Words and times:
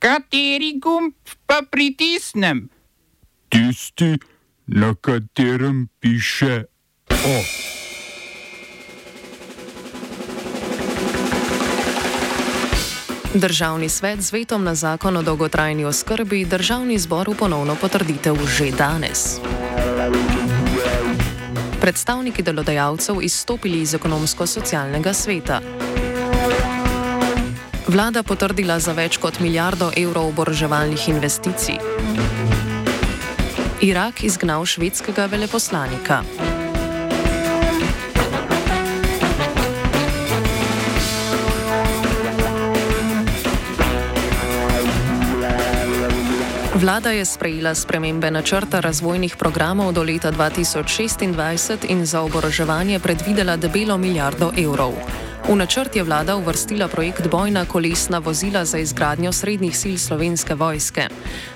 Kateri 0.00 0.78
gumb 0.80 1.12
pa 1.46 1.60
pritisnem? 1.70 2.68
Tisti, 3.52 4.16
na 4.66 4.94
katerem 4.94 5.88
piše 6.00 6.64
O. 7.10 7.36
Državni 13.34 13.88
svet 13.88 14.20
z 14.20 14.32
vetom 14.32 14.64
na 14.64 14.74
zakon 14.74 15.16
o 15.16 15.22
dolgotrajni 15.22 15.84
oskrbi 15.84 16.44
državni 16.44 16.98
zbor 16.98 17.28
v 17.28 17.36
ponovno 17.36 17.76
potrditev 17.76 18.40
že 18.48 18.72
danes. 18.72 19.36
Predstavniki 21.80 22.42
delodajalcev 22.42 23.20
izstopili 23.22 23.80
iz 23.80 23.94
ekonomsko-socialnega 23.94 25.12
sveta. 25.12 25.60
Vlada 27.90 28.22
potrdila 28.22 28.76
za 28.78 28.92
več 28.94 29.16
kot 29.18 29.40
milijardo 29.42 29.88
evrov 29.98 30.28
oboroževalnih 30.30 31.08
investicij. 31.10 31.80
Irak 33.82 34.22
izgnal 34.22 34.62
švedskega 34.62 35.26
veleposlanika. 35.26 36.20
Vlada 46.80 47.10
je 47.10 47.24
sprejela 47.24 47.74
spremembe 47.74 48.30
načrta 48.30 48.80
razvojnih 48.80 49.36
programov 49.36 49.92
do 49.92 50.02
leta 50.02 50.32
2026 50.32 51.84
in 51.88 52.06
za 52.06 52.20
oboroževanje 52.20 52.98
predvidela 52.98 53.56
debelo 53.56 53.98
milijardo 53.98 54.52
evrov. 54.56 54.96
V 55.48 55.56
načrt 55.56 55.96
je 55.96 56.02
vlada 56.02 56.36
uvrstila 56.36 56.88
projekt 56.88 57.28
bojna 57.28 57.64
kolesna 57.64 58.18
vozila 58.18 58.64
za 58.64 58.78
izgradnjo 58.78 59.32
srednjih 59.32 59.76
sil 59.80 59.96
slovenske 59.98 60.54
vojske. 60.54 61.08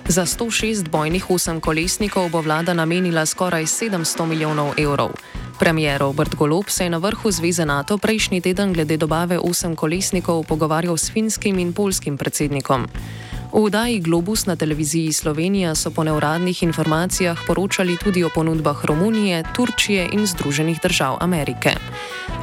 Za 0.08 0.26
106 0.26 0.90
bojnih 0.90 1.30
osemkolesnikov 1.30 2.28
bo 2.28 2.40
vlada 2.40 2.74
namenila 2.74 3.26
skoraj 3.26 3.64
700 3.64 4.26
milijonov 4.26 4.74
evrov. 4.76 5.10
Premijer 5.58 6.00
Robert 6.00 6.34
Golob 6.34 6.64
se 6.68 6.84
je 6.84 6.90
na 6.90 6.98
vrhu 6.98 7.30
Zveze 7.30 7.64
NATO 7.64 7.98
prejšnji 7.98 8.40
teden 8.40 8.72
glede 8.72 8.96
dobave 8.96 9.38
osemkolesnikov 9.38 10.44
pogovarjal 10.44 10.96
s 10.96 11.10
finskim 11.10 11.58
in 11.58 11.72
polskim 11.72 12.18
predsednikom. 12.18 12.86
V 13.54 13.70
oddaji 13.70 14.00
Globus 14.00 14.46
na 14.46 14.56
televiziji 14.56 15.12
Slovenija 15.12 15.74
so 15.74 15.90
po 15.90 16.04
neuradnih 16.04 16.62
informacijah 16.62 17.38
poročali 17.46 17.96
tudi 17.96 18.24
o 18.24 18.30
ponudbah 18.34 18.84
Romunije, 18.84 19.44
Turčije 19.54 20.08
in 20.12 20.26
Združenih 20.26 20.80
držav 20.82 21.16
Amerike. 21.20 21.70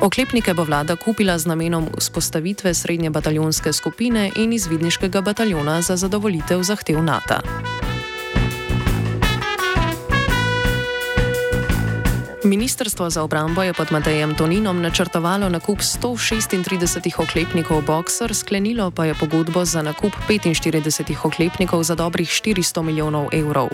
Oklepnike 0.02 0.53
bo 0.53 0.64
vlada 0.64 0.95
kupila 0.95 1.38
z 1.38 1.45
namenom 1.45 1.90
vzpostavitve 1.98 2.73
srednje 2.73 3.09
bataljonske 3.09 3.73
skupine 3.73 4.31
in 4.36 4.53
izvidniškega 4.53 5.22
bataljona 5.22 5.81
za 5.81 5.95
zadovoljitev 5.95 6.64
zahtev 6.64 7.03
NATO. 7.03 7.36
Ministrstvo 12.44 13.09
za 13.09 13.23
obrambo 13.23 13.64
je 13.64 13.73
pod 13.73 13.92
Matejem 13.92 14.36
Toninom 14.36 14.81
načrtovalo 14.81 15.50
nakup 15.50 15.78
136 15.78 17.22
oklepnikov 17.22 17.81
Boxer, 17.86 18.34
sklenilo 18.34 18.92
pa 18.92 19.06
je 19.06 19.14
pogodbo 19.14 19.66
za 19.66 19.81
nakup 19.81 20.14
45 20.30 21.16
oklepnikov 21.23 21.84
za 21.84 21.95
dobrih 21.95 22.30
400 22.30 22.81
milijonov 22.81 23.30
evrov. 23.31 23.69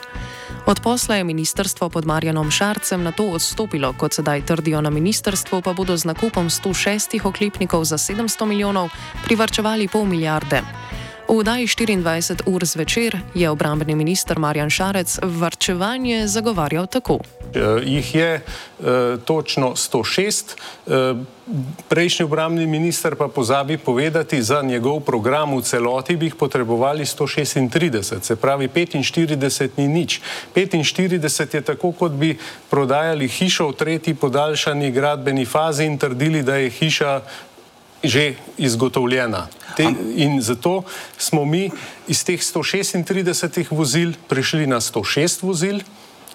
Od 0.65 0.79
posla 0.79 1.15
je 1.15 1.23
ministrstvo 1.23 1.89
pod 1.89 2.05
Marjanom 2.05 2.51
Šarcem 2.51 3.03
na 3.03 3.11
to 3.11 3.23
odstopilo, 3.31 3.93
kot 3.93 4.13
sedaj 4.13 4.45
trdijo 4.45 4.81
na 4.81 4.89
ministrstvu, 4.89 5.61
pa 5.61 5.73
bodo 5.73 5.97
z 5.97 6.05
nakupom 6.05 6.49
106 6.49 7.23
oklepnikov 7.23 7.83
za 7.85 7.97
700 7.97 8.45
milijonov 8.45 8.89
privrčevali 9.23 9.88
pol 9.88 10.05
milijarde. 10.05 10.61
V 11.28 11.44
oddaji 11.44 11.67
24 11.67 12.47
ur 12.47 12.66
zvečer 12.66 13.20
je 13.36 13.50
obrambni 13.50 13.95
minister 13.95 14.39
Marjan 14.39 14.70
Šarec 14.70 15.20
vrčevanje 15.23 16.28
zagovarjal 16.28 16.88
tako. 16.88 17.14
Uh, 17.14 17.84
jih 17.84 18.16
je 18.16 18.42
uh, 18.80 18.86
točno 19.25 19.75
106. 19.75 20.56
Uh, 20.85 20.94
prejšnji 21.90 22.25
obrambni 22.25 22.68
minister 22.68 23.16
pa 23.16 23.28
pozabi 23.28 23.78
povedati, 23.78 24.44
za 24.44 24.62
njegov 24.62 25.00
program 25.00 25.57
v 25.57 25.62
celoti 25.62 26.16
bi 26.16 26.25
jih 26.25 26.35
potrebovali 26.35 27.06
136, 27.06 28.22
se 28.22 28.35
pravi 28.35 28.68
45 28.68 29.69
ni 29.78 29.88
nič. 29.88 30.22
45 30.56 31.56
je 31.56 31.62
tako, 31.62 31.91
kot 31.91 32.12
bi 32.12 32.38
prodajali 32.69 33.28
hišo 33.28 33.68
v 33.68 33.74
tretji 33.74 34.13
podaljšani 34.13 34.91
gradbeni 34.91 35.46
fazi 35.46 35.85
in 35.85 35.97
trdili, 35.97 36.44
da 36.44 36.56
je 36.56 36.69
hiša 36.69 37.22
že 38.03 38.35
izgotovljena. 38.58 39.47
Te, 39.78 39.85
in 40.16 40.41
zato 40.41 40.84
smo 41.18 41.46
mi 41.46 41.69
iz 42.08 42.24
teh 42.25 42.40
136 42.41 43.72
vozil 43.72 44.13
prišli 44.28 44.68
na 44.68 44.81
106 44.81 45.44
vozil, 45.44 45.81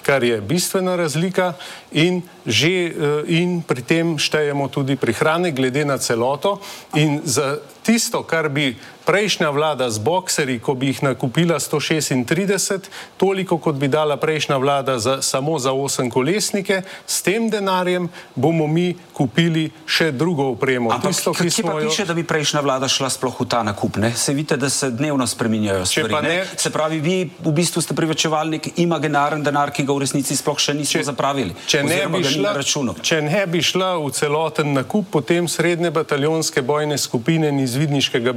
kar 0.03 0.25
je 0.25 0.41
bistvena 0.41 0.97
razlika 0.97 1.53
in, 1.93 2.22
že, 2.47 2.69
eh, 2.69 2.93
in 3.27 3.62
pri 3.62 3.83
tem 3.83 4.19
štejemo 4.19 4.69
tudi 4.69 4.97
prihrane 4.97 5.51
glede 5.51 5.84
na 5.84 5.99
celoto 5.99 6.61
in 6.95 7.21
za 7.25 7.59
tisto, 7.83 8.22
kar 8.22 8.49
bi 8.49 8.77
prejšnja 9.05 9.51
vlada 9.51 9.91
z 9.91 9.99
bokseri, 9.99 10.59
ko 10.63 10.75
bi 10.75 10.93
jih 10.93 11.03
nakupila 11.03 11.59
136, 11.59 12.89
toliko 13.17 13.59
kot 13.59 13.77
bi 13.77 13.89
dala 13.89 14.17
prejšnja 14.17 14.57
vlada 14.57 14.99
za, 14.99 15.23
samo 15.23 15.59
za 15.59 15.73
8 15.73 16.11
kolesnike, 16.11 16.83
s 17.07 17.23
tem 17.23 17.51
denarjem 17.51 18.09
bomo 18.35 18.67
mi 18.67 18.95
kupili 19.13 19.71
še 19.87 20.13
drugo 20.13 20.53
opremo. 20.55 20.93
Ampak 20.95 21.11
tisto, 21.13 21.35
ki 21.35 21.51
smo 21.51 21.81
jo... 21.81 21.91
piše, 21.91 22.07
da 22.07 22.15
bi 22.15 22.25
prejšnja 22.25 22.63
vlada 22.63 22.89
šla 22.89 23.11
sploh 23.11 23.43
v 23.43 23.49
ta 23.51 23.63
nakup, 23.67 23.99
ne? 23.99 24.13
Se 24.15 24.33
vidite, 24.33 24.57
da 24.57 24.71
se 24.71 24.91
dnevno 24.91 25.27
spreminjajo 25.27 25.87
stvari, 25.87 26.15
ne? 26.15 26.23
Ne... 26.23 26.47
Se 26.57 26.71
pravi, 26.71 27.01
vi 27.03 27.17
v 27.27 27.53
bistvu 27.53 27.83
ste 27.83 27.99
privečevali 27.99 28.59
nek 28.59 28.79
imaginaren 28.79 29.43
denar, 29.43 29.75
ki 29.75 29.84
ga 29.89 29.97
v 29.97 30.07
resnici 30.07 30.37
sploh 30.39 30.59
še 30.61 30.77
nismo 30.79 31.03
če, 31.03 31.07
zapravili. 31.11 31.57
Če 31.67 31.83
ne, 31.87 32.01
bi 32.13 32.23
šla, 32.23 32.55
če 33.03 33.21
ne 33.25 33.43
bi 33.51 33.63
šla 33.65 33.97
v 33.99 34.13
celoten 34.15 34.75
nakup, 34.77 35.11
potem 35.11 35.49
srednje 35.51 35.91
bataljonske 35.91 36.63
bojne 36.63 36.99
skupine 37.01 37.51
in 37.51 37.61
izvidniške 37.65 38.13
vojaškega 38.13 38.33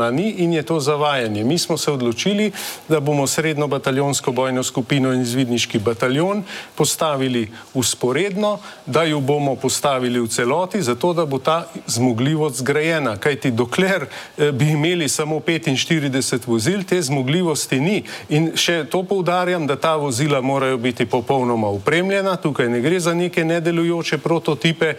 bataljona 0.00 0.10
ni 0.10 0.30
in 0.38 0.52
je 0.52 0.62
to 0.62 0.80
zavajanje. 0.80 1.44
Mi 1.44 1.58
smo 1.58 1.76
se 1.76 1.92
odločili, 1.92 2.52
da 2.88 3.00
bomo 3.00 3.26
srednjo 3.26 3.66
bataljonsko 3.66 4.32
bojno 4.32 4.62
skupino 4.62 5.12
in 5.12 5.22
izvidniški 5.22 5.78
bataljon 5.78 6.42
postavili 6.74 7.48
usporedno, 7.74 8.58
da 8.86 9.02
jo 9.04 9.20
bomo 9.20 9.56
postavili 9.56 10.20
v 10.20 10.28
celoti, 10.28 10.82
zato 10.82 11.12
da 11.12 11.26
bo 11.26 11.38
ta 11.38 11.66
zmogljivost 11.86 12.56
zgrajena. 12.56 13.16
Kajti 13.16 13.50
dokler 13.50 14.06
eh, 14.38 14.52
bi 14.52 14.70
imeli 14.70 15.08
samo 15.08 15.40
45 15.40 16.46
vozil, 16.46 16.82
te 16.84 17.02
zmogljivosti 17.02 17.80
ni. 17.80 18.04
In 18.28 18.52
še 18.56 18.84
to 18.90 19.02
poudarjam, 19.02 19.66
da 19.66 19.76
ta 19.76 19.96
vozila 19.96 20.40
morajo 20.40 20.78
biti 20.78 21.06
popolnoma 21.06 21.68
upremljena, 21.68 22.36
tukaj 22.36 22.68
ne 22.68 22.80
gre 22.80 23.00
za 23.00 23.14
neke 23.14 23.44
nedelujoče 23.44 24.18
prototipe 24.18 24.94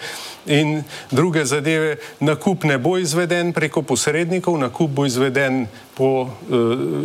in 0.46 0.84
druge 1.12 1.46
zadeve. 1.46 1.98
Nakup 2.20 2.64
ne 2.64 2.78
bo 2.78 2.98
izveden 2.98 3.54
preko 3.54 3.82
posrednikov, 3.82 4.58
nakup 4.58 4.91
bo 4.92 5.06
izveden 5.06 5.68
po 5.98 6.22
uh, 6.22 6.30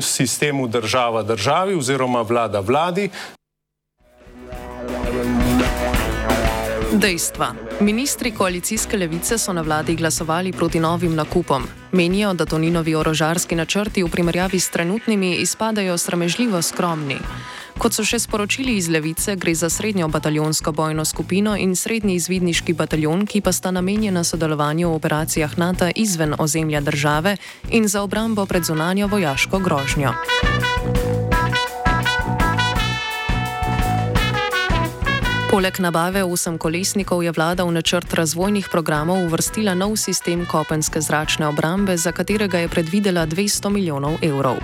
sistemu 0.01 0.69
država 0.69 1.23
državi 1.23 1.75
oziroma 1.75 2.23
vlada 2.23 2.61
vladi. 2.61 3.11
Dejstva. 6.93 7.53
Ministri 7.81 8.31
koalicijske 8.31 8.97
levice 8.97 9.39
so 9.39 9.53
na 9.53 9.63
vladi 9.63 9.97
glasovali 9.97 10.53
proti 10.53 10.81
novim 10.81 11.15
nakupom. 11.15 11.63
Menijo, 11.93 12.33
da 12.35 12.45
Toninovi 12.47 12.95
orožarski 12.95 13.55
načrti 13.55 14.03
v 14.03 14.09
primerjavi 14.09 14.61
s 14.61 14.71
trenutnimi 14.71 15.35
izpadajo 15.35 15.99
sramežljivo 15.99 16.63
skromni. 16.63 17.17
Kot 17.77 17.93
so 17.93 18.05
še 18.09 18.17
sporočili 18.19 18.79
iz 18.81 18.89
Levice, 18.89 19.37
gre 19.37 19.53
za 19.55 19.69
srednjo 19.71 20.09
bataljonsko 20.09 20.73
bojno 20.73 21.05
skupino 21.05 21.57
in 21.61 21.77
srednji 21.77 22.17
izvidniški 22.17 22.73
bataljon, 22.73 23.27
ki 23.29 23.43
pa 23.45 23.53
sta 23.53 23.71
namenjena 23.71 24.25
sodelovanju 24.25 24.89
v 24.89 24.97
operacijah 24.97 25.59
NATO 25.61 25.91
izven 25.95 26.35
ozemlja 26.39 26.81
države 26.81 27.37
in 27.71 27.89
za 27.89 28.03
obrambo 28.03 28.47
pred 28.47 28.65
zunanjo 28.65 29.07
vojaško 29.13 29.59
grožnjo. 29.59 30.15
Poleg 35.51 35.79
nabave 35.81 36.25
osem 36.25 36.59
kolesnikov 36.59 37.23
je 37.25 37.33
vlada 37.33 37.65
v 37.65 37.73
načrt 37.73 38.13
razvojnih 38.13 38.69
programov 38.73 39.25
uvrstila 39.25 39.75
nov 39.75 39.97
sistem 39.97 40.47
kopenske 40.47 41.01
zračne 41.01 41.49
obrambe, 41.49 41.97
za 41.97 42.13
katerega 42.13 42.59
je 42.59 42.69
predvidela 42.69 43.27
200 43.27 43.71
milijonov 43.71 44.19
evrov. 44.23 44.61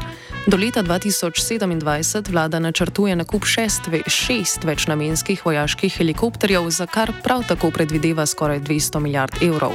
Do 0.47 0.57
leta 0.57 0.83
2027 0.83 2.31
vlada 2.31 2.59
načrtuje 2.59 3.17
nakup 3.17 3.45
šest, 3.45 3.81
šest 4.07 4.65
večnamenskih 4.65 5.47
vojaških 5.47 5.97
helikopterjev, 5.97 6.71
za 6.71 6.87
kar 6.87 7.13
prav 7.23 7.43
tako 7.49 7.71
predvideva 7.71 8.27
skoraj 8.27 8.61
200 8.61 9.01
milijard 9.01 9.43
evrov. 9.43 9.73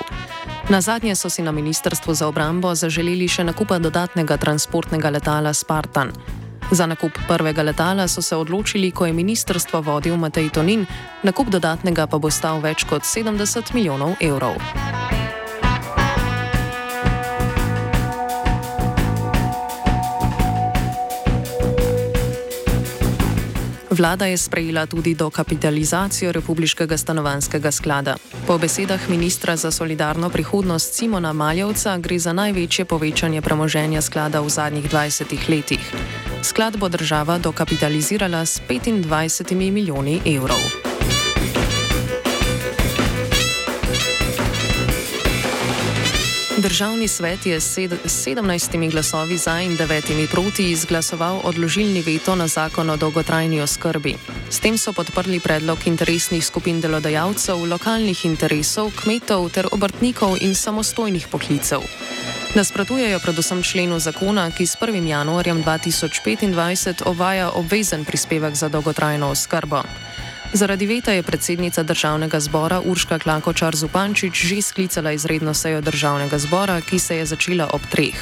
Na 0.69 0.81
zadnje 0.81 1.15
so 1.15 1.29
si 1.29 1.41
na 1.41 1.51
Ministrstvu 1.51 2.13
za 2.13 2.27
obrambo 2.27 2.75
zaželeli 2.75 3.27
še 3.27 3.43
nakupa 3.43 3.79
dodatnega 3.79 4.37
transportnega 4.37 5.09
letala 5.09 5.53
Spartan. 5.53 6.11
Za 6.71 6.85
nakup 6.85 7.11
prvega 7.27 7.63
letala 7.63 8.07
so 8.07 8.21
se 8.21 8.35
odločili, 8.35 8.91
ko 8.91 9.05
je 9.05 9.13
ministrstvo 9.13 9.81
vodil 9.81 10.17
Matej 10.17 10.49
Tonin, 10.49 10.85
nakup 11.23 11.47
dodatnega 11.47 12.07
pa 12.07 12.17
bo 12.17 12.31
stal 12.31 12.59
več 12.59 12.83
kot 12.83 13.07
70 13.07 13.73
milijonov 13.73 14.19
evrov. 14.19 14.59
Vlada 23.97 24.25
je 24.25 24.37
sprejela 24.37 24.85
tudi 24.85 25.15
dokapitalizacijo 25.15 26.31
Republiškega 26.31 26.97
stanovanskega 26.97 27.71
sklada. 27.71 28.15
Po 28.47 28.57
besedah 28.57 29.09
ministra 29.09 29.55
za 29.55 29.71
solidarno 29.71 30.29
prihodnost 30.29 30.93
Simona 30.93 31.33
Maljevca 31.33 31.97
gre 31.97 32.19
za 32.19 32.33
največje 32.33 32.85
povečanje 32.85 33.41
premoženja 33.41 34.01
sklada 34.01 34.41
v 34.41 34.49
zadnjih 34.49 34.91
20 34.91 35.49
letih. 35.49 35.93
Sklad 36.43 36.77
bo 36.77 36.89
država 36.89 37.37
dokapitalizirala 37.37 38.45
s 38.45 38.61
25 38.69 39.55
milijoni 39.55 40.21
evrov. 40.25 40.86
Državni 46.67 47.07
svet 47.07 47.45
je 47.45 47.59
s 47.61 47.77
17 47.77 48.91
glasovi 48.91 49.37
za 49.37 49.61
in 49.61 49.77
9 49.77 50.27
proti 50.31 50.71
izglasoval 50.71 51.39
odložilni 51.43 52.01
veto 52.01 52.35
na 52.35 52.47
zakon 52.47 52.89
o 52.89 52.97
dolgotrajni 52.97 53.61
oskrbi. 53.61 54.15
S 54.49 54.59
tem 54.59 54.77
so 54.77 54.93
podprli 54.93 55.39
predlog 55.39 55.77
interesnih 55.85 56.45
skupin 56.45 56.81
delodajalcev, 56.81 57.63
lokalnih 57.65 58.25
interesov, 58.25 58.91
kmetov 58.99 59.49
ter 59.49 59.67
obrtnikov 59.71 60.37
in 60.41 60.55
samostojnih 60.55 61.27
poklicev. 61.31 61.79
Nasprotujejo 62.55 63.19
predvsem 63.19 63.63
členu 63.63 63.99
zakona, 63.99 64.51
ki 64.51 64.67
s 64.67 64.75
1. 64.75 65.07
januarjem 65.07 65.63
2025 65.63 67.07
uvaja 67.09 67.51
obvezen 67.51 68.05
prispevek 68.05 68.55
za 68.55 68.67
dolgotrajno 68.69 69.29
oskrbo. 69.29 69.83
Zaradi 70.53 70.85
veta 70.85 71.11
je 71.11 71.23
predsednica 71.23 71.83
državnega 71.83 72.39
zbora 72.39 72.81
Urška 72.85 73.19
Klakočar 73.19 73.75
Zupančič 73.75 74.45
že 74.45 74.61
sklicala 74.61 75.11
izredno 75.11 75.53
sejo 75.53 75.81
državnega 75.81 76.37
zbora, 76.37 76.81
ki 76.81 76.99
se 76.99 77.17
je 77.17 77.25
začela 77.25 77.67
ob 77.73 77.81
treh. 77.91 78.15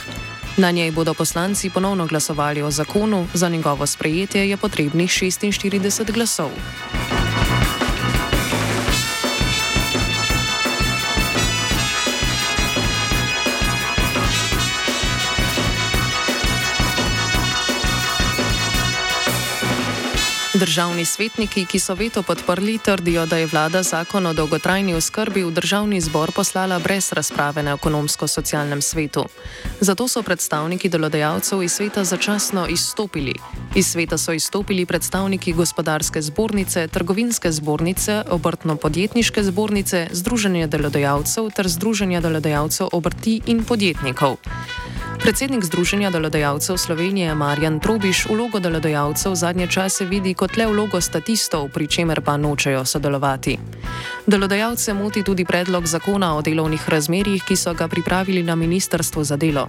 Na 0.58 0.72
njej 0.72 0.92
bodo 0.92 1.14
poslanci 1.14 1.70
ponovno 1.70 2.08
glasovali 2.08 2.62
o 2.62 2.72
zakonu, 2.72 3.28
za 3.34 3.50
njegovo 3.50 3.86
sprejetje 3.86 4.50
je 4.50 4.58
potrebnih 4.58 5.10
46 5.10 6.12
glasov. 6.12 6.50
Državni 20.56 21.06
svetniki, 21.06 21.66
ki 21.66 21.80
so 21.80 21.94
veto 22.00 22.22
podprli, 22.24 22.78
trdijo, 22.78 23.26
da 23.26 23.38
je 23.38 23.48
vlada 23.48 23.84
zakon 23.84 24.26
o 24.26 24.34
dolgotrajni 24.34 24.94
oskrbi 24.96 25.44
v 25.44 25.52
državni 25.52 26.00
zbor 26.02 26.32
poslala 26.32 26.80
brez 26.80 27.12
razprave 27.12 27.64
na 27.64 27.74
ekonomsko-socialnem 27.76 28.82
svetu. 28.82 29.26
Zato 29.80 30.08
so 30.08 30.24
predstavniki 30.24 30.90
delodajalcev 30.90 31.64
iz 31.64 31.76
sveta 31.76 32.04
začasno 32.04 32.68
izstopili. 32.68 33.34
Iz 33.76 33.92
sveta 33.92 34.18
so 34.18 34.32
izstopili 34.32 34.86
predstavniki 34.86 35.54
gospodarske 35.54 36.22
zbornice, 36.22 36.88
trgovinske 36.88 37.52
zbornice, 37.52 38.24
obrtno-podjetniške 38.30 39.44
zbornice, 39.44 40.08
Združenja 40.12 40.68
delodajalcev 40.68 41.52
ter 41.52 41.68
Združenja 41.68 42.22
delodajalcev 42.22 42.88
obrti 42.92 43.42
in 43.46 43.66
podjetnikov. 43.66 44.38
Predsednik 45.26 45.64
Združenja 45.66 46.10
delodajalcev 46.14 46.78
Slovenije 46.78 47.36
Marjan 47.36 47.80
Trobiš 47.80 48.28
vlogo 48.30 48.60
delodajalcev 48.60 49.32
v 49.32 49.36
zadnje 49.36 49.68
čase 49.68 50.06
vidi 50.06 50.34
kot 50.38 50.54
le 50.58 50.68
vlogo 50.70 51.02
statistov, 51.02 51.66
pri 51.74 51.88
čemer 51.88 52.22
pa 52.22 52.38
nočejo 52.38 52.86
sodelovati. 52.86 53.58
Delodajalce 54.28 54.94
moti 54.94 55.24
tudi 55.24 55.46
predlog 55.46 55.86
zakona 55.86 56.36
o 56.38 56.42
delovnih 56.42 56.90
razmerjih, 56.90 57.44
ki 57.46 57.56
so 57.56 57.74
ga 57.74 57.88
pripravili 57.88 58.44
na 58.44 58.56
Ministrstvu 58.56 59.24
za 59.24 59.38
delo. 59.38 59.68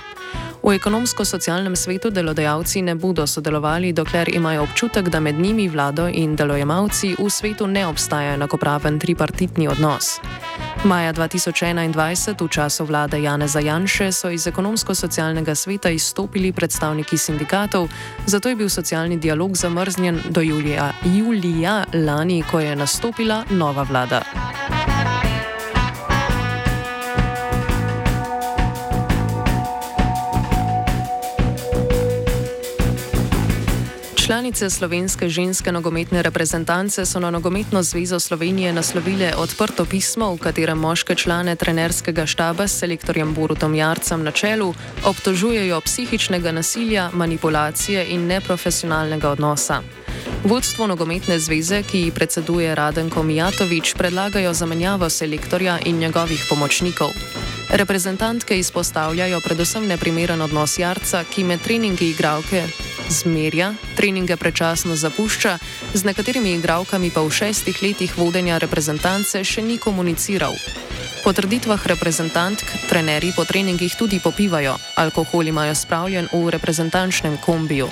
V 0.63 0.73
ekonomsko-socialnem 0.75 1.77
svetu 1.77 2.11
delodajalci 2.11 2.83
ne 2.83 2.95
bodo 2.95 3.27
sodelovali, 3.27 3.93
dokler 3.93 4.35
imajo 4.35 4.63
občutek, 4.63 5.09
da 5.09 5.21
med 5.21 5.39
njimi 5.39 5.69
vlado 5.69 6.09
in 6.09 6.37
delojemalci 6.37 7.15
v 7.19 7.31
svetu 7.31 7.67
ne 7.67 7.87
obstaja 7.87 8.35
enakopraven 8.35 8.99
tripartitni 8.99 9.69
odnos. 9.69 10.19
Maja 10.85 11.13
2021, 11.13 12.45
v 12.45 12.49
času 12.49 12.85
vlade 12.85 13.23
Janeza 13.23 13.61
Janše, 13.61 14.13
so 14.13 14.31
iz 14.31 14.47
ekonomsko-socialnega 14.47 15.55
sveta 15.55 15.91
izstopili 15.91 16.53
predstavniki 16.53 17.19
sindikatov, 17.19 17.89
zato 18.27 18.49
je 18.49 18.57
bil 18.57 18.69
socialni 18.69 19.17
dialog 19.17 19.57
zamrznjen 19.57 20.21
do 20.31 20.41
julija, 20.41 20.93
julija 21.05 21.85
lani, 21.93 22.43
ko 22.51 22.61
je 22.61 22.77
nastopila 22.77 23.45
nova 23.51 23.83
vlada. 23.83 24.46
Članice 34.27 34.71
slovenske 34.71 35.29
ženske 35.29 35.73
nogometne 35.73 36.23
reprezentance 36.23 37.07
so 37.07 37.21
na 37.21 37.31
Nogometno 37.31 37.83
zvezo 37.83 38.21
Slovenije 38.21 38.73
naslovile 38.73 39.33
odprto 39.37 39.85
pismo, 39.85 40.35
v 40.35 40.39
katerem 40.39 40.79
moške 40.79 41.15
člane 41.15 41.57
trenerskega 41.57 42.27
štaba 42.27 42.67
s 42.69 42.79
selektorjem 42.79 43.35
Borutom 43.35 43.75
Jarcem 43.75 44.25
na 44.25 44.31
čelu 44.31 44.75
obtožujejo 45.05 45.81
psihičnega 45.81 46.53
nasilja, 46.53 47.11
manipulacije 47.13 48.07
in 48.09 48.27
neprofesionalnega 48.27 49.31
odnosa. 49.31 49.83
Vodstvo 50.45 50.87
nogometne 50.87 51.39
zveze, 51.39 51.83
ki 51.83 51.99
ji 51.99 52.11
predseduje 52.11 52.75
Radenko 52.75 53.23
Mijatovič, 53.23 53.95
predlagajo 53.95 54.55
zamenjavo 54.55 55.11
selektorja 55.11 55.79
in 55.85 55.99
njegovih 55.99 56.47
pomočnikov. 56.49 57.11
Reprezentantke 57.71 58.59
izpostavljajo 58.59 59.41
predvsem 59.41 59.87
neprimeren 59.87 60.41
odnos 60.41 60.79
Jarca, 60.79 61.25
ki 61.25 61.45
med 61.45 61.61
treningi 61.61 62.11
igralke 62.11 62.65
zmerja, 63.09 63.75
treninge 63.97 64.37
prečasno 64.37 64.97
zapušča, 64.97 65.59
z 65.95 66.05
nekaterimi 66.05 66.55
igralkami 66.59 67.11
pa 67.11 67.23
v 67.23 67.31
šestih 67.31 67.83
letih 67.83 68.13
vodenja 68.19 68.59
reprezentance 68.59 69.45
še 69.45 69.63
ni 69.63 69.79
komuniciral. 69.79 70.55
Po 71.25 71.35
trditvah 71.35 71.83
reprezentantk, 71.87 72.63
trenerji 72.87 73.35
po 73.35 73.45
treningih 73.45 73.95
tudi 73.99 74.23
popivajo, 74.23 74.79
alkohol 74.95 75.51
imajo 75.51 75.75
spravljen 75.75 76.31
v 76.31 76.51
reprezentančnem 76.55 77.39
kombiju. 77.43 77.91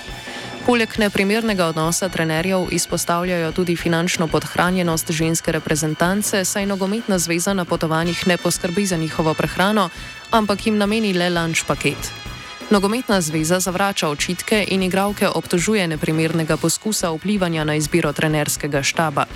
Poleg 0.65 0.89
neprimernega 0.97 1.67
odnosa 1.67 2.09
trenerjev 2.09 2.69
izpostavljajo 2.73 3.53
tudi 3.53 3.77
finančno 3.77 4.29
podhranjenost 4.29 5.11
ženske 5.11 5.53
reprezentance, 5.53 6.45
saj 6.45 6.67
nogometna 6.67 7.19
zveza 7.19 7.53
na 7.55 7.65
potovanjih 7.65 8.27
ne 8.27 8.37
poskrbi 8.37 8.87
za 8.87 8.97
njihovo 8.97 9.35
prehrano, 9.35 9.89
ampak 10.31 10.67
jim 10.67 10.79
nameni 10.79 11.13
le 11.13 11.31
lunch 11.31 11.67
paket. 11.67 12.11
Nogometna 12.71 13.21
zveza 13.21 13.61
zavrača 13.61 14.09
očitke 14.09 14.65
in 14.69 14.83
igralke 14.83 15.29
obtožuje 15.29 15.89
neprimernega 15.89 16.56
poskusa 16.56 17.11
vplivanja 17.11 17.65
na 17.65 17.75
izbiro 17.75 18.13
trenerskega 18.13 18.83
štaba. 18.83 19.27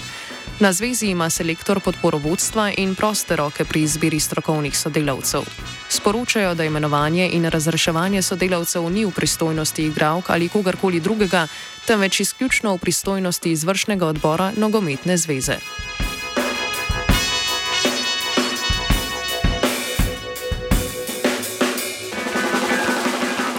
Na 0.61 0.73
zvezi 0.73 1.07
ima 1.07 1.31
selektor 1.31 1.81
podporo 1.81 2.19
vodstva 2.19 2.73
in 2.77 2.95
proste 2.95 3.37
roke 3.37 3.65
pri 3.65 3.83
izbiri 3.83 4.21
strokovnih 4.21 4.79
sodelavcev. 4.79 5.41
Sporočajo, 5.89 6.55
da 6.55 6.65
imenovanje 6.65 7.31
in 7.33 7.45
razreševanje 7.45 8.23
sodelavcev 8.23 8.91
ni 8.91 9.05
v 9.05 9.11
pristojnosti 9.11 9.87
igralk 9.87 10.31
ali 10.31 10.49
kogarkoli 10.49 11.01
drugega, 11.01 11.47
temveč 11.87 12.21
izključno 12.21 12.75
v 12.75 12.79
pristojnosti 12.79 13.51
izvršnega 13.51 14.07
odbora 14.07 14.53
nogometne 14.57 15.17
zveze. 15.17 15.57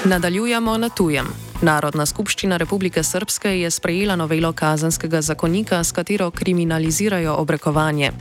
Nadaljujemo 0.05 0.77
na 0.77 0.89
tujem. 0.89 1.48
Narodna 1.61 2.05
skupščina 2.05 2.55
Republike 2.57 3.01
Srpske 3.03 3.49
je 3.59 3.71
sprejela 3.71 4.15
novelo 4.15 4.53
kazanskega 4.55 5.19
zakonika, 5.21 5.83
s 5.83 5.91
katero 5.91 6.29
kriminalizirajo 6.31 7.33
obrekovanje. 7.35 8.11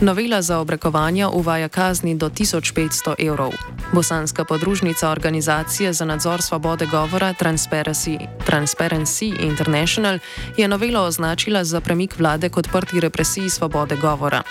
Novela 0.00 0.42
za 0.42 0.58
obrekovanje 0.58 1.26
uvaja 1.26 1.68
kazni 1.68 2.14
do 2.14 2.28
1500 2.30 3.14
evrov. 3.18 3.52
Bosanska 3.92 4.44
podružnica 4.44 5.10
organizacije 5.10 5.92
za 5.92 6.04
nadzor 6.04 6.42
svobode 6.42 6.86
govora 6.86 7.34
Transparency, 7.40 8.18
Transparency 8.46 9.42
International 9.42 10.18
je 10.56 10.68
novelo 10.68 11.02
označila 11.02 11.64
za 11.64 11.80
premik 11.80 12.18
vlade 12.18 12.48
kot 12.48 12.68
prti 12.72 13.00
represiji 13.00 13.50
svobode 13.50 13.96
govora. 13.96 14.42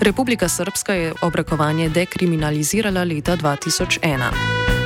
Republika 0.00 0.48
Srpska 0.48 0.94
je 0.94 1.14
obrekovanje 1.22 1.88
dekriminalizirala 1.88 3.04
leta 3.04 3.36
2001. 3.36 4.77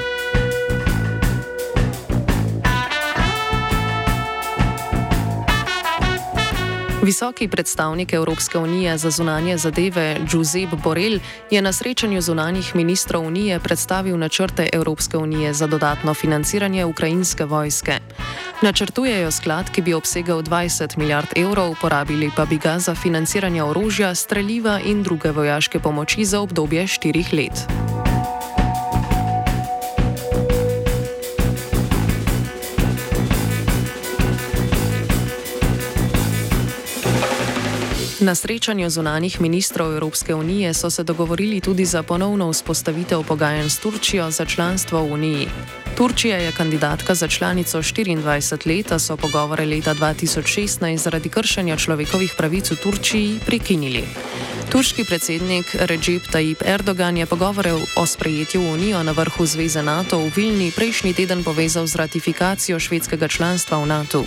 Visoki 7.02 7.48
predstavnik 7.48 8.12
Evropske 8.12 8.58
unije 8.58 8.98
za 8.98 9.10
zunanje 9.10 9.56
zadeve 9.56 10.16
Giusepp 10.30 10.74
Borrell 10.84 11.18
je 11.50 11.62
na 11.62 11.72
srečanju 11.72 12.20
zunanjih 12.20 12.76
ministrov 12.76 13.26
unije 13.26 13.60
predstavil 13.60 14.18
načrte 14.18 14.68
Evropske 14.72 15.16
unije 15.16 15.54
za 15.54 15.66
dodatno 15.66 16.14
financiranje 16.14 16.84
ukrajinske 16.84 17.44
vojske. 17.44 17.98
Načrtujejo 18.62 19.30
sklad, 19.30 19.70
ki 19.70 19.82
bi 19.82 19.94
obsegal 19.94 20.42
20 20.42 20.98
milijard 20.98 21.26
evrov, 21.36 21.74
porabili 21.80 22.30
pa 22.36 22.44
bi 22.44 22.58
ga 22.58 22.78
za 22.78 22.94
financiranje 22.94 23.62
orožja, 23.62 24.14
streljiva 24.14 24.80
in 24.84 25.02
druge 25.02 25.30
vojaške 25.30 25.78
pomoči 25.78 26.24
za 26.24 26.40
obdobje 26.40 26.86
štirih 26.86 27.32
let. 27.32 27.81
Na 38.22 38.34
srečanju 38.34 38.90
zunanih 38.90 39.40
ministrov 39.40 39.92
Evropske 39.92 40.34
unije 40.34 40.74
so 40.74 40.90
se 40.90 41.02
dogovorili 41.02 41.60
tudi 41.60 41.84
za 41.84 42.02
ponovno 42.02 42.52
vzpostavitev 42.52 43.22
pogajanj 43.22 43.68
s 43.68 43.78
Turčijo 43.78 44.30
za 44.30 44.44
članstvo 44.44 45.02
v 45.02 45.12
Uniji. 45.12 45.48
Turčija 45.96 46.36
je 46.36 46.52
kandidatka 46.52 47.14
za 47.14 47.28
članico 47.28 47.78
24 47.78 48.66
let, 48.66 48.92
a 48.92 48.98
so 48.98 49.16
pogovore 49.16 49.66
leta 49.66 49.94
2016 49.94 50.96
zaradi 50.96 51.28
kršenja 51.28 51.76
človekovih 51.76 52.34
pravic 52.38 52.70
v 52.70 52.76
Turčiji 52.76 53.40
prekinili. 53.46 54.04
Turški 54.70 55.04
predsednik 55.04 55.74
Recep 55.74 56.22
Tayyip 56.32 56.62
Erdogan 56.66 57.16
je 57.16 57.26
pogovore 57.26 57.72
o 57.72 58.06
sprejetju 58.06 58.62
v 58.62 58.72
Unijo 58.72 59.02
na 59.02 59.12
vrhu 59.12 59.46
Zveze 59.46 59.82
NATO 59.82 60.18
v 60.18 60.30
Vilni 60.36 60.70
prejšnji 60.70 61.14
teden 61.14 61.44
povezal 61.44 61.86
z 61.86 61.96
ratifikacijo 61.96 62.78
švedskega 62.78 63.28
članstva 63.28 63.78
v 63.78 63.86
NATO. 63.86 64.24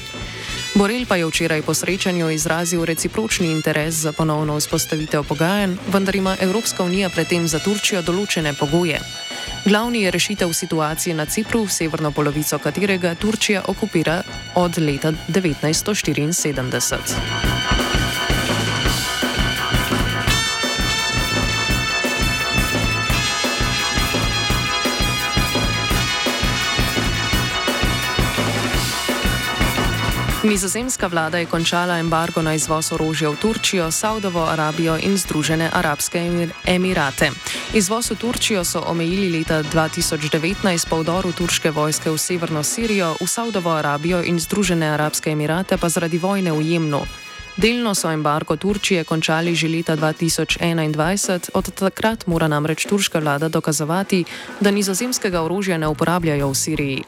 Borel 0.76 1.08
pa 1.08 1.16
je 1.16 1.26
včeraj 1.26 1.62
po 1.62 1.74
srečanju 1.74 2.30
izrazil 2.30 2.86
recipročni 2.86 3.52
interes 3.52 3.96
za 3.96 4.12
ponovno 4.12 4.58
vzpostavitev 4.60 5.24
pogajanj, 5.24 5.78
vendar 5.94 6.16
ima 6.16 6.36
Evropska 6.42 6.84
unija 6.84 7.10
predtem 7.10 7.48
za 7.48 7.60
Turčijo 7.60 8.02
določene 8.02 8.54
pogoje. 8.60 9.00
Glavni 9.66 10.02
je 10.02 10.12
rešitev 10.12 10.54
situacije 10.54 11.16
na 11.16 11.26
Cipru, 11.26 11.68
severno 11.68 12.12
polovico 12.12 12.60
katerega 12.60 13.16
Turčija 13.16 13.62
okupira 13.68 14.22
od 14.56 14.78
leta 14.78 15.14
1974. 15.32 17.85
Nizozemska 30.46 31.08
vlada 31.08 31.38
je 31.38 31.46
končala 31.46 31.98
embargo 31.98 32.42
na 32.42 32.54
izvoz 32.54 32.92
orožja 32.92 33.30
v 33.30 33.36
Turčijo, 33.36 33.92
Saudovo 33.92 34.46
Arabijo 34.46 34.98
in 34.98 35.18
Združene 35.18 35.70
arabske 35.74 36.22
emirate. 36.66 37.32
Izvoz 37.74 38.12
v 38.12 38.16
Turčijo 38.16 38.64
so 38.64 38.84
omejili 38.86 39.38
leta 39.38 39.64
2019 39.64 40.90
po 40.90 41.02
vdoru 41.02 41.32
turške 41.32 41.72
vojske 41.72 42.12
v 42.12 42.18
severno 42.18 42.64
Sirijo, 42.64 43.16
v 43.22 43.28
Saudovo 43.28 43.74
Arabijo 43.74 44.22
in 44.22 44.40
Združene 44.40 44.86
arabske 44.86 45.32
emirate 45.32 45.78
pa 45.78 45.90
zaradi 45.90 46.18
vojne 46.18 46.52
v 46.52 46.62
Jemnu. 46.62 47.25
Delno 47.58 47.96
so 47.96 48.12
embargo 48.12 48.56
Turčije 48.56 49.04
končali 49.04 49.56
že 49.56 49.68
leta 49.68 49.96
2021, 49.96 51.50
od 51.54 51.72
takrat 51.72 52.28
mora 52.28 52.48
namreč 52.48 52.86
turška 52.86 53.20
vlada 53.20 53.50
dokazovati, 53.50 54.26
da 54.60 54.72
nizozemskega 54.72 55.42
orožja 55.42 55.78
ne 55.78 55.88
uporabljajo 55.88 56.50
v 56.52 56.56
Siriji. 56.56 57.04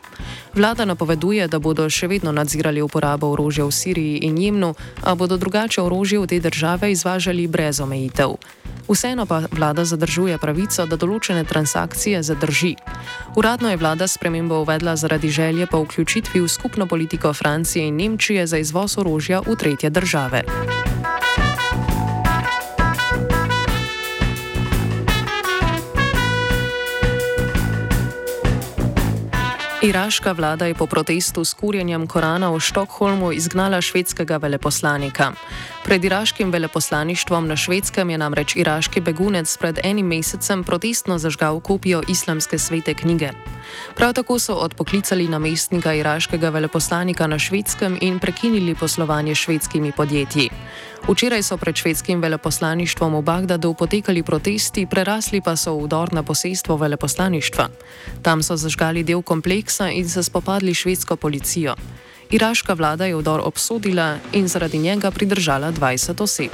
Vlada 0.55 0.85
napoveduje, 0.85 1.47
da 1.47 1.59
bodo 1.59 1.89
še 1.89 2.07
vedno 2.07 2.31
nadzirali 2.31 2.81
uporabo 2.81 3.27
orožja 3.35 3.67
v 3.67 3.71
Siriji 3.71 4.23
in 4.23 4.37
Jemnu, 4.37 4.71
a 5.03 5.15
bodo 5.15 5.37
drugače 5.37 5.81
orožje 5.81 6.19
v 6.19 6.27
te 6.27 6.39
države 6.39 6.91
izvažali 6.91 7.47
brez 7.47 7.83
omejitev. 7.83 8.39
Vseeno 8.87 9.25
pa 9.25 9.43
vlada 9.51 9.83
zadržuje 9.85 10.37
pravico, 10.39 10.85
da 10.87 10.95
določene 10.95 11.43
transakcije 11.43 12.23
zadrži. 12.23 12.75
Uradno 13.35 13.69
je 13.69 13.77
vlada 13.77 14.07
spremembo 14.07 14.61
uvedla 14.63 14.95
zaradi 14.95 15.27
želje 15.29 15.67
po 15.67 15.83
vključitvi 15.83 16.39
v 16.41 16.47
skupno 16.47 16.87
politiko 16.87 17.33
Francije 17.33 17.87
in 17.87 17.95
Nemčije 17.95 18.47
za 18.47 18.57
izvoz 18.57 18.97
orožja 18.97 19.43
v 19.43 19.55
tretje 19.59 19.89
države. 19.89 20.37
Iraška 29.88 30.32
vlada 30.32 30.65
je 30.65 30.74
po 30.74 30.86
protestu 30.86 31.46
s 31.46 31.53
kurjenjem 31.53 32.08
Korana 32.08 32.50
v 32.51 32.60
Štokholmu 32.60 33.32
izgnala 33.32 33.82
švedskega 33.82 34.38
veleposlanika. 34.38 35.32
Pred 35.86 36.06
iraškim 36.06 36.51
veleposlaništvom 36.51 37.48
na 37.48 37.56
švedskem 37.56 38.10
je 38.10 38.17
namreč 38.17 38.56
iraški 38.56 39.01
begunec 39.01 39.58
pred 39.58 39.79
enim 39.84 40.08
mesecem 40.08 40.63
protestno 40.63 41.17
zažgal 41.17 41.60
kopijo 41.60 42.01
islamske 42.10 42.60
svete 42.60 42.94
knjige. 42.94 43.29
Prav 43.95 44.13
tako 44.13 44.39
so 44.39 44.53
odpoklicali 44.53 45.27
namestnika 45.27 45.93
iraškega 45.93 46.50
veleposlanika 46.50 47.27
na 47.27 47.39
švedskem 47.39 47.97
in 48.01 48.19
prekinili 48.19 48.75
poslovanje 48.75 49.36
s 49.36 49.38
švedskimi 49.38 49.91
podjetji. 49.91 50.50
Včeraj 51.07 51.43
so 51.43 51.57
pred 51.57 51.75
švedskim 51.75 52.21
veleposlaništvom 52.21 53.15
v 53.15 53.21
Bagdadu 53.21 53.74
potekali 53.74 54.24
protesti, 54.24 54.86
prerasli 54.86 55.41
pa 55.41 55.55
so 55.55 55.77
vdor 55.77 56.13
na 56.13 56.24
posestvo 56.24 56.77
veleposlaništva. 56.77 57.69
Tam 58.21 58.43
so 58.43 58.55
zažgali 58.55 59.03
del 59.03 59.21
kompleksa 59.21 59.89
in 59.89 60.09
se 60.09 60.24
spopadli 60.24 60.74
švedsko 60.74 61.15
policijo. 61.15 61.75
Iraška 62.29 62.74
vlada 62.74 63.05
je 63.05 63.15
vdor 63.15 63.41
obsodila 63.43 64.17
in 64.33 64.47
zaradi 64.47 64.77
njega 64.77 65.12
pridržala 65.12 65.71
20 65.71 66.24
oseb. 66.24 66.51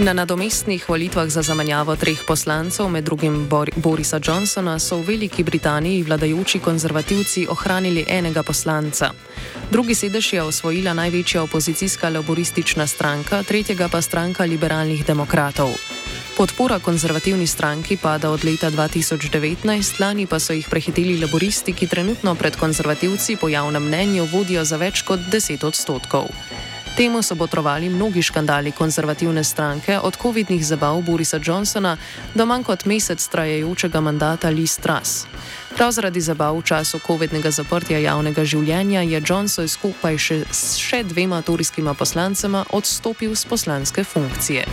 Na 0.00 0.12
nadomestnih 0.12 0.88
volitvah 0.88 1.28
za 1.28 1.42
zamenjavo 1.42 1.96
treh 1.96 2.24
poslancev, 2.26 2.88
med 2.88 3.04
drugim 3.04 3.48
Bor 3.48 3.70
Borisa 3.76 4.16
Johnsona, 4.16 4.78
so 4.78 4.96
v 4.96 5.12
Veliki 5.12 5.42
Britaniji 5.44 6.02
vladajoči 6.02 6.58
konzervativci 6.58 7.44
ohranili 7.50 8.04
enega 8.08 8.42
poslanca. 8.42 9.10
Drugi 9.70 9.94
sedež 9.94 10.32
je 10.32 10.42
osvojila 10.42 10.94
največja 10.96 11.42
opozicijska 11.42 12.08
laboristična 12.08 12.86
stranka, 12.86 13.42
tretjega 13.42 13.88
pa 13.92 14.00
stranka 14.00 14.44
liberalnih 14.44 15.04
demokratov. 15.04 15.68
Podpora 16.36 16.78
konzervativni 16.78 17.46
stranki 17.46 17.96
pada 17.96 18.30
od 18.30 18.44
leta 18.44 18.70
2019, 18.70 20.00
lani 20.00 20.26
pa 20.26 20.38
so 20.40 20.56
jih 20.56 20.68
prehiteli 20.68 21.20
laboristi, 21.20 21.72
ki 21.72 21.86
trenutno 21.86 22.34
pred 22.34 22.56
konzervativci 22.56 23.36
po 23.36 23.48
javnem 23.48 23.84
mnenju 23.84 24.24
vodijo 24.32 24.64
za 24.64 24.76
več 24.76 25.02
kot 25.02 25.20
10 25.28 25.66
odstotkov. 25.66 26.32
Temu 26.96 27.22
so 27.22 27.34
botrovali 27.34 27.88
mnogi 27.88 28.22
škandali 28.22 28.72
konzervativne 28.72 29.44
stranke, 29.44 29.98
od 29.98 30.16
COVID-nih 30.16 30.66
zabav 30.66 31.00
Borisa 31.00 31.38
Johnsona 31.44 31.96
do 32.34 32.46
manj 32.46 32.62
kot 32.62 32.84
mesec 32.84 33.28
trajajočega 33.28 34.00
mandata 34.00 34.48
Liz 34.48 34.78
Truss. 34.78 35.26
Prav 35.76 35.92
zaradi 35.92 36.20
zabav 36.20 36.58
v 36.58 36.62
času 36.62 36.98
COVID-nega 37.06 37.50
zaprtja 37.50 37.98
javnega 37.98 38.44
življenja 38.44 39.00
je 39.02 39.22
Johnson 39.26 39.68
skupaj 39.68 40.18
še 40.18 40.42
s 40.50 40.76
še 40.76 41.02
dvema 41.04 41.42
turijskima 41.42 41.94
poslancema 41.94 42.64
odstopil 42.70 43.34
z 43.34 43.44
poslanske 43.46 44.04
funkcije. 44.04 44.66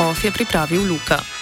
Of 0.00 0.24
je 0.24 0.30
pripravil 0.32 0.82
Luka. 0.88 1.41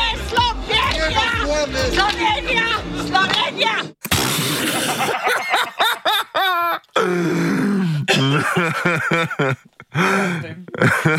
Slovenija! 1.61 2.65
Slovenija! 3.07 3.75